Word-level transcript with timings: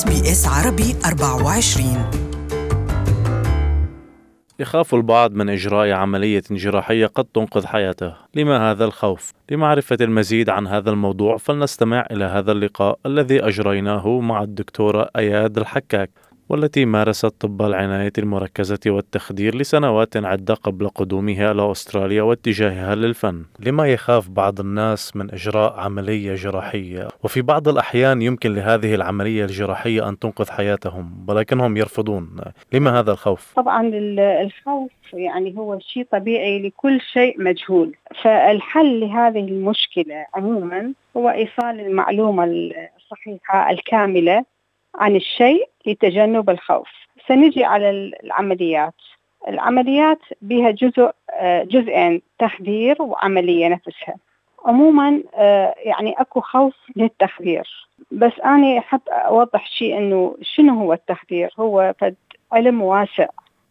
SBS 0.00 0.48
عربي 0.48 0.94
24 1.06 2.10
يخاف 4.58 4.94
البعض 4.94 5.32
من 5.32 5.48
إجراء 5.48 5.90
عملية 5.90 6.42
جراحية 6.50 7.06
قد 7.06 7.24
تنقذ 7.24 7.66
حياته. 7.66 8.14
لما 8.34 8.70
هذا 8.70 8.84
الخوف؟ 8.84 9.32
لمعرفة 9.50 9.96
المزيد 10.00 10.50
عن 10.50 10.66
هذا 10.66 10.90
الموضوع 10.90 11.36
فلنستمع 11.36 12.06
إلى 12.10 12.24
هذا 12.24 12.52
اللقاء 12.52 12.98
الذي 13.06 13.46
أجريناه 13.46 14.20
مع 14.20 14.42
الدكتورة 14.42 15.10
أياد 15.16 15.58
الحكاك. 15.58 16.10
والتي 16.50 16.84
مارست 16.84 17.26
طب 17.26 17.62
العناية 17.62 18.12
المركزة 18.18 18.78
والتخدير 18.86 19.54
لسنوات 19.54 20.16
عدة 20.16 20.54
قبل 20.54 20.88
قدومها 20.88 21.50
إلى 21.50 21.70
أستراليا 21.70 22.22
واتجاهها 22.22 22.94
للفن 22.94 23.44
لما 23.60 23.88
يخاف 23.88 24.28
بعض 24.28 24.60
الناس 24.60 25.16
من 25.16 25.30
إجراء 25.30 25.80
عملية 25.80 26.34
جراحية. 26.34 27.08
وفي 27.24 27.42
بعض 27.42 27.68
الأحيان 27.68 28.22
يمكن 28.22 28.54
لهذه 28.54 28.94
العملية 28.94 29.44
الجراحية 29.44 30.08
أن 30.08 30.18
تنقذ 30.18 30.50
حياتهم 30.50 31.26
ولكنهم 31.28 31.76
يرفضون. 31.76 32.36
لما 32.72 33.00
هذا 33.00 33.12
الخوف؟ 33.12 33.52
طبعا 33.56 33.90
الخوف 34.42 34.90
يعني 35.12 35.58
هو 35.58 35.78
شيء 35.78 36.06
طبيعي 36.12 36.62
لكل 36.62 37.00
شيء 37.00 37.42
مجهول. 37.42 37.96
فالحل 38.22 39.00
لهذه 39.00 39.40
المشكلة 39.40 40.26
عموما 40.34 40.92
هو 41.16 41.30
إيصال 41.30 41.80
المعلومة 41.80 42.44
الصحيحة 42.44 43.70
الكاملة 43.70 44.44
عن 44.94 45.16
الشيء 45.16 45.68
لتجنب 45.86 46.50
الخوف. 46.50 46.88
سنجي 47.28 47.64
على 47.64 47.90
العمليات. 48.24 48.94
العمليات 49.48 50.18
بها 50.42 50.70
جزء 50.70 51.10
آه، 51.30 51.62
جزئين 51.62 52.22
تخدير 52.38 53.02
وعملية 53.02 53.68
نفسها. 53.68 54.14
عموما 54.64 55.22
آه، 55.34 55.74
يعني 55.78 56.14
أكو 56.18 56.40
خوف 56.40 56.74
للتخدير. 56.96 57.88
بس 58.10 58.32
أنا 58.44 58.78
أحب 58.78 59.00
أوضح 59.08 59.66
شيء 59.66 59.98
إنه 59.98 60.36
شنو 60.42 60.80
هو 60.80 60.92
التخدير؟ 60.92 61.54
هو 61.58 61.94
فد 61.98 62.16
علم 62.52 62.82
واسع 62.82 63.26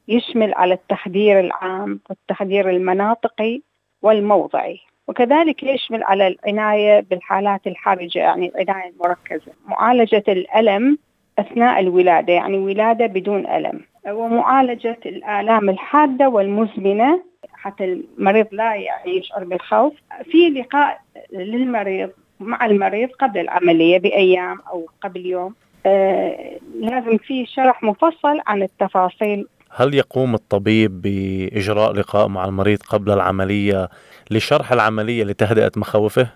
يشمل 0.08 0.54
على 0.54 0.74
التخدير 0.74 1.40
العام 1.40 2.00
والتخدير 2.10 2.70
المناطقي 2.70 3.62
والموضعي. 4.02 4.80
وكذلك 5.08 5.64
يشمل 5.64 6.04
على 6.04 6.28
العناية 6.28 7.00
بالحالات 7.00 7.68
الحرجة 7.68 8.20
يعني 8.20 8.52
العناية 8.56 8.90
المركزة. 8.90 9.52
معالجة 9.66 10.24
الألم 10.28 10.98
أثناء 11.40 11.80
الولادة 11.80 12.34
يعني 12.34 12.58
ولادة 12.58 13.06
بدون 13.06 13.48
ألم. 13.48 13.80
ومعالجة 14.08 14.98
الآلام 15.06 15.70
الحادة 15.70 16.30
والمزمنة 16.30 17.24
حتى 17.54 17.84
المريض 17.84 18.48
لا 18.52 18.76
يعني 18.76 19.18
يشعر 19.18 19.44
بالخوف. 19.44 19.94
في 20.32 20.50
لقاء 20.50 21.02
للمريض 21.34 22.10
مع 22.40 22.66
المريض 22.66 23.10
قبل 23.10 23.40
العملية 23.40 24.00
بأيام 24.00 24.60
أو 24.72 24.90
قبل 25.02 25.26
يوم. 25.26 25.56
آه 25.86 26.60
لازم 26.80 27.18
في 27.18 27.46
شرح 27.46 27.84
مفصل 27.84 28.40
عن 28.48 28.64
التفاصيل. 28.64 29.48
هل 29.76 29.94
يقوم 29.94 30.34
الطبيب 30.36 31.02
بإجراء 31.02 31.94
لقاء 31.94 32.28
مع 32.28 32.46
المريض 32.46 32.80
قبل 32.90 33.12
العملية 33.12 33.90
لشرح 34.32 34.72
العملية 34.72 35.24
لتهدئة 35.24 35.72
مخاوفه؟ 35.78 36.28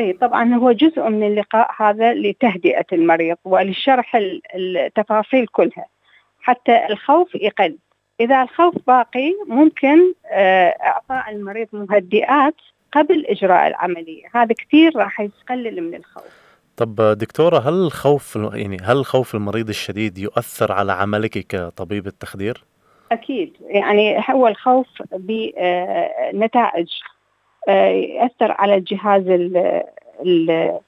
إي 0.00 0.12
طبعا 0.12 0.54
هو 0.54 0.72
جزء 0.72 1.08
من 1.08 1.26
اللقاء 1.26 1.70
هذا 1.76 2.14
لتهدئة 2.14 2.86
المريض 2.92 3.36
ولشرح 3.44 4.16
التفاصيل 4.54 5.46
كلها 5.46 5.86
حتى 6.40 6.86
الخوف 6.90 7.34
يقل. 7.34 7.76
إذا 8.20 8.42
الخوف 8.42 8.74
باقي 8.86 9.34
ممكن 9.46 10.14
آه، 10.26 10.68
إعطاء 10.68 11.30
المريض 11.30 11.68
مهدئات 11.72 12.54
قبل 12.92 13.26
إجراء 13.26 13.66
العملية. 13.66 14.24
هذا 14.34 14.54
كثير 14.54 14.96
راح 14.96 15.20
يقلل 15.20 15.82
من 15.82 15.94
الخوف. 15.94 16.46
طب 16.76 16.94
دكتورة 17.18 17.58
هل 17.58 17.74
الخوف 17.74 18.36
يعني 18.36 18.76
هل 18.82 19.04
خوف 19.04 19.34
المريض 19.34 19.68
الشديد 19.68 20.18
يؤثر 20.18 20.72
على 20.72 20.92
عملك 20.92 21.38
كطبيب 21.38 22.06
التخدير؟ 22.06 22.64
أكيد. 23.12 23.56
يعني 23.60 24.24
هو 24.30 24.48
الخوف 24.48 24.86
بنتائج 25.12 26.88
آه، 26.88 27.15
يأثر 27.68 28.52
على 28.52 28.74
الجهاز 28.74 29.24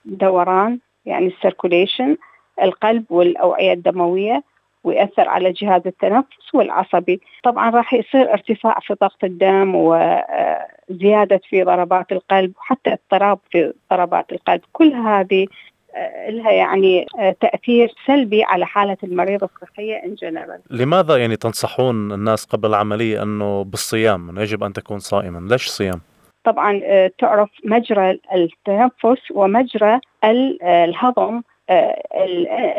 الدوران 0.06 0.78
يعني 1.06 1.27
السيركوليشن 1.27 2.16
القلب 2.62 3.05
والأوعية 3.11 3.72
الدموية 3.72 4.43
ويأثر 4.84 5.28
على 5.28 5.53
جهاز 5.53 5.83
التنفس 5.87 6.55
والعصبي 6.55 7.21
طبعا 7.44 7.71
راح 7.71 7.94
يصير 7.94 8.33
ارتفاع 8.33 8.78
في 8.81 8.94
ضغط 9.00 9.25
الدم 9.25 9.75
وزيادة 9.75 11.41
في 11.50 11.62
ضربات 11.62 12.12
القلب 12.12 12.53
وحتى 12.56 12.93
اضطراب 12.93 13.39
في 13.50 13.72
ضربات 13.91 14.33
القلب 14.33 14.60
كل 14.72 14.93
هذه 14.93 15.47
آه، 15.95 16.31
لها 16.31 16.53
يعني 16.53 17.06
آه، 17.19 17.37
تأثير 17.41 17.95
سلبي 18.06 18.43
على 18.43 18.66
حالة 18.66 18.97
المريض 19.05 19.45
الصحية 19.45 19.95
in 20.05 20.15
general. 20.15 20.61
لماذا 20.71 21.16
يعني 21.16 21.37
تنصحون 21.37 22.12
الناس 22.12 22.45
قبل 22.45 22.69
العملية 22.69 23.22
أنه 23.22 23.65
بالصيام 23.65 24.39
يجب 24.39 24.65
أن 24.65 24.72
تكون 24.72 24.99
صائما؟ 24.99 25.49
ليش 25.50 25.69
صيام؟ 25.69 26.00
طبعا 26.48 26.81
آه، 26.84 27.10
تعرف 27.19 27.50
مجرى 27.64 28.19
التنفس 28.34 29.31
ومجرى 29.31 30.00
آه، 30.25 30.84
الهضم 30.84 31.42
آه، 31.70 32.03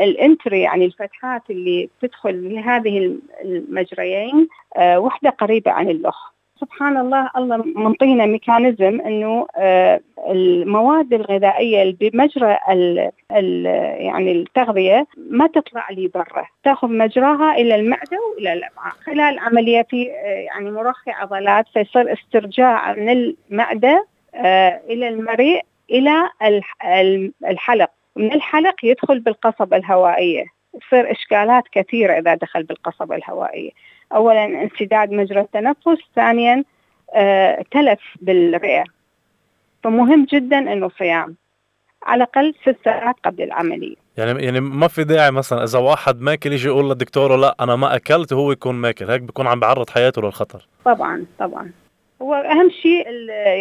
ال 0.03 0.13
entry 0.13 0.61
يعني 0.61 0.85
الفتحات 0.85 1.41
اللي 1.49 1.89
تدخل 2.01 2.53
لهذه 2.53 3.17
المجريين 3.43 4.47
وحدة 4.81 5.29
قريبة 5.29 5.71
عن 5.71 5.89
اللخ 5.89 6.33
سبحان 6.61 6.97
الله 6.97 7.29
الله 7.37 7.57
منطينا 7.57 8.25
mechanism 8.25 9.01
إنه 9.01 9.47
المواد 10.29 11.13
الغذائية 11.13 11.81
اللي 11.81 11.97
بمجرى 12.01 12.57
ال 12.69 13.11
ال 13.31 13.65
يعني 14.05 14.31
التغذية 14.31 15.07
ما 15.17 15.47
تطلع 15.47 15.89
لي 15.89 16.07
برا. 16.07 16.45
تأخذ 16.63 16.87
مجراها 16.87 17.53
إلى 17.55 17.75
المعدة 17.75 18.17
وإلى 18.35 18.53
الامعاء 18.53 18.93
خلال 19.05 19.19
العملية 19.19 19.81
في 19.89 20.03
يعني 20.45 20.71
مرخي 20.71 21.11
عضلات 21.11 21.65
فيصير 21.73 22.13
استرجاع 22.13 22.93
من 22.93 23.09
المعدة 23.09 24.07
آه، 24.35 24.81
إلى 24.89 25.07
المريء 25.07 25.61
إلى 25.91 26.29
الحلق. 27.47 27.89
من 28.15 28.33
الحلق 28.33 28.75
يدخل 28.83 29.19
بالقصبه 29.19 29.77
الهوائية. 29.77 30.45
تصير 30.87 31.11
إشكالات 31.11 31.63
كثيرة 31.71 32.19
إذا 32.19 32.35
دخل 32.35 32.63
بالقصبه 32.63 33.15
الهوائية. 33.15 33.71
اولا 34.11 34.45
انسداد 34.45 35.11
مجرى 35.11 35.39
التنفس 35.41 35.97
ثانيا 36.15 36.63
آه، 37.15 37.65
تلف 37.71 37.99
بالرئة. 38.21 38.83
فمهم 39.83 40.25
جدا 40.33 40.57
إنه 40.57 40.89
صيام. 40.99 41.35
على 42.03 42.23
الأقل 42.23 42.53
ست 42.61 42.77
ساعات 42.85 43.15
قبل 43.25 43.43
العملية. 43.43 43.95
يعني 44.17 44.43
يعني 44.43 44.59
ما 44.59 44.87
في 44.87 45.03
داعي 45.03 45.31
مثلا 45.31 45.63
إذا 45.63 45.79
واحد 45.79 46.21
ماكل 46.21 46.53
يجي 46.53 46.67
يقول 46.67 46.89
للدكتوره 46.89 47.35
لا 47.35 47.55
أنا 47.59 47.75
ما 47.75 47.95
أكلت 47.95 48.33
وهو 48.33 48.51
يكون 48.51 48.75
ماكل. 48.75 49.09
هيك 49.09 49.21
بيكون 49.21 49.47
عم 49.47 49.59
بعرض 49.59 49.89
حياته 49.89 50.21
للخطر. 50.21 50.67
طبعا 50.85 51.25
طبعا. 51.39 51.71
هو 52.21 52.33
أهم 52.33 52.69
شيء 52.81 53.07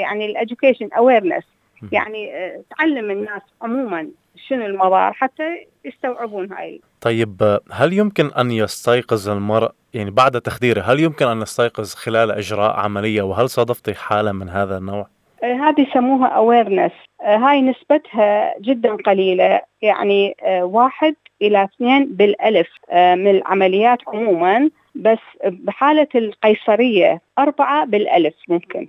يعني 0.02 0.26
ال 0.26 0.32
education 0.32 0.88
awareness 0.98 1.44
يعني 1.92 2.36
آه، 2.36 2.60
تعلم 2.78 3.10
الناس 3.10 3.42
عموما 3.62 4.08
شنو 4.48 4.66
المضار 4.66 5.12
حتى 5.12 5.66
يستوعبون 5.84 6.52
هاي. 6.52 6.80
طيب 7.00 7.60
هل 7.72 7.92
يمكن 7.92 8.30
أن 8.38 8.50
يستيقظ 8.50 9.28
المرء 9.28 9.70
يعني 9.94 10.10
بعد 10.10 10.40
تخديره 10.40 10.80
هل 10.80 11.00
يمكن 11.00 11.26
أن 11.26 11.42
يستيقظ 11.42 11.94
خلال 11.94 12.30
إجراء 12.30 12.76
عملية؟ 12.76 13.22
وهل 13.22 13.50
صادفتي 13.50 13.94
حالة 13.94 14.32
من 14.32 14.48
هذا 14.48 14.78
النوع؟ 14.78 15.06
آه، 15.42 15.54
هذه 15.54 15.80
يسموها 15.80 16.28
awareness. 16.28 16.92
آه، 17.22 17.36
هاي 17.36 17.62
نسبتها 17.62 18.54
جدا 18.60 18.96
قليلة. 19.06 19.60
يعني 19.82 20.36
آه، 20.42 20.64
واحد 20.64 21.14
إلى 21.42 21.64
اثنين 21.64 22.06
بالألف 22.06 22.68
من 22.92 23.30
العمليات 23.30 23.98
عموما 24.08 24.70
بس 24.94 25.18
بحالة 25.44 26.08
القيصرية 26.14 27.20
أربعة 27.38 27.84
بالألف 27.84 28.34
ممكن. 28.48 28.88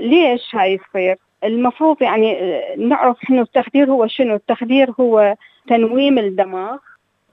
ليش 0.00 0.54
هاي 0.54 0.80
يصير؟ 0.88 1.16
المفروض 1.44 2.02
يعني 2.02 2.60
نعرف 2.78 3.16
انه 3.30 3.42
التخدير 3.42 3.90
هو 3.90 4.06
شنو؟ 4.06 4.34
التخدير 4.34 4.90
هو 5.00 5.36
تنويم 5.68 6.18
الدماغ 6.18 6.76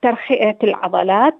ترخية 0.01 0.57
العضلات 0.63 1.37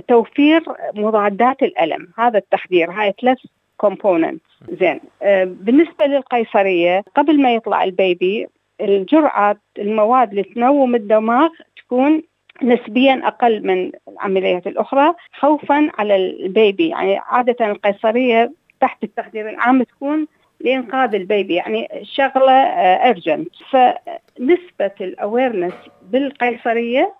وتوفير 0.00 0.62
مضادات 0.94 1.62
الألم. 1.62 2.08
هذا 2.18 2.38
التخدير 2.38 2.90
هاي 2.90 3.14
ثلاث 3.20 3.38
component 3.76 4.42
زين. 4.80 5.00
آه 5.22 5.44
بالنسبة 5.44 6.06
للقيصرية 6.06 7.04
قبل 7.14 7.42
ما 7.42 7.54
يطلع 7.54 7.84
ال 7.84 7.96
baby 7.96 8.46
الجرعه 8.80 9.56
المواد 9.78 10.30
اللي 10.30 10.42
تنوم 10.42 10.94
الدماغ 10.94 11.48
تكون 11.76 12.22
نسبيا 12.62 13.22
أقل 13.24 13.66
من 13.66 13.92
العمليات 14.08 14.66
الأخرى 14.66 15.14
خوفا 15.38 15.90
على 15.98 16.16
ال 16.16 16.28
baby. 16.28 16.88
يعني 16.88 17.18
عادة 17.18 17.66
القيصرية 17.66 18.52
تحت 18.80 19.04
التخدير 19.04 19.48
العام 19.50 19.82
تكون 19.82 20.26
لإنقاذ 20.60 21.14
ال 21.14 21.22
baby 21.22 21.54
يعني 21.54 21.88
شغلة 22.02 22.52
urgent 22.52 23.48
فنسبة 23.70 24.94
ال 25.00 25.07
awareness 25.07 25.74
بالقيصرية 26.02 27.14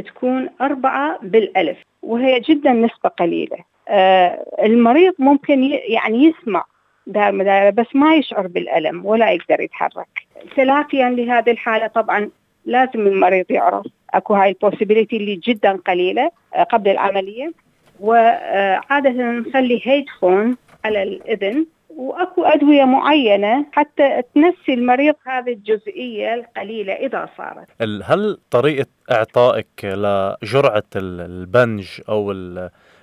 تكون 0.00 0.48
أربعة 0.60 1.18
بالألف 1.22 1.78
وهي 2.02 2.40
جدا 2.40 2.72
نسبة 2.72 3.08
قليلة. 3.08 3.56
آه، 3.88 4.44
المريض 4.62 5.14
ممكن 5.18 5.62
يعني 5.88 6.24
يسمع 6.24 6.64
دار 7.06 7.32
مدارة 7.32 7.70
بس 7.70 7.86
ما 7.94 8.14
يشعر 8.14 8.46
بالألم 8.46 9.06
ولا 9.06 9.30
يقدر 9.30 9.60
يتحرك. 9.60 10.26
تلافيا 10.56 11.10
لهذه 11.10 11.50
الحالة 11.50 11.86
طبعا 11.86 12.30
لازم 12.64 13.00
المريض 13.06 13.50
يعرف. 13.50 13.86
أكو 14.14 14.34
هاي 14.34 14.48
البوسيبيليتي 14.48 15.16
اللي 15.16 15.34
جدا 15.34 15.72
قليلة 15.72 16.30
آه، 16.54 16.62
قبل 16.62 16.90
العملية. 16.90 17.52
وعاده 18.00 19.10
نخلي 19.10 19.80
هيدفون 19.84 20.56
على 20.84 21.02
الإذن. 21.02 21.66
وأكو 21.96 22.44
أدوية 22.44 22.84
معينة 22.84 23.66
حتى 23.72 24.22
تنسي 24.34 24.74
المريض 24.74 25.14
هذه 25.26 25.52
الجزئية 25.52 26.34
القليلة 26.34 26.92
إذا 26.92 27.28
صارت. 27.36 27.66
هل 28.02 28.38
طريقة 28.50 28.86
إعطائك 29.10 29.84
لجرعة 29.84 30.82
البنج 30.96 31.88
أو 32.08 32.34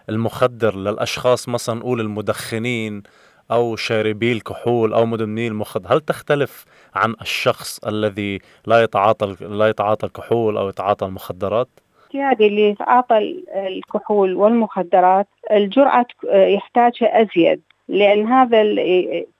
المخدر 0.10 0.76
للأشخاص 0.76 1.50
مثلا 1.50 1.76
نقول 1.76 2.02
المدخنين 2.02 3.04
أو 3.52 3.76
شاربي 3.76 4.32
الكحول 4.32 4.94
أو 4.94 5.06
مدمني 5.06 5.48
المخدر 5.48 5.94
هل 5.94 6.02
تختلف 6.02 6.66
عن 6.96 7.16
الشخص 7.22 7.80
الذي 7.88 8.40
لا 8.68 8.84
يتعاطى 8.84 9.36
لا 9.42 9.68
يتعاطى 9.68 10.08
الكحول 10.08 10.58
أو 10.58 10.70
يتعاطى 10.70 11.06
المخدرات؟ 11.06 11.68
الاعتيادي 12.16 12.48
اللي 12.48 12.70
يتعاطى 12.70 13.44
الكحول 13.56 14.34
والمخدرات 14.34 15.28
الجرعة 15.52 16.06
يحتاجها 16.34 17.22
أزيد 17.22 17.62
لأن 17.88 18.28
هذا 18.28 18.64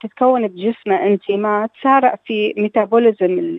تتكون 0.02 0.48
بجسمه 0.48 0.96
انزيمات 1.06 1.72
تسارع 1.80 2.16
في 2.26 2.54
ميتابوليزم 2.58 3.58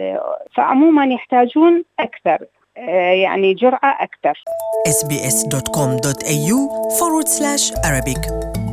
فعموما 0.57 1.05
يحتاجون 1.05 1.85
أكثر 1.99 2.39
يعني 3.23 3.55
جرعة 3.55 3.99
أكثر. 4.01 4.45
Sbs.com.au 4.89 6.59
forward 6.99 7.29
slash 7.29 7.73
Arabic. 7.85 8.64